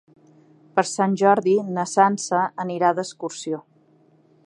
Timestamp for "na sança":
1.77-2.43